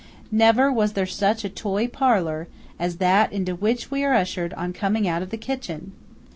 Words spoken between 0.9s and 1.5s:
there such a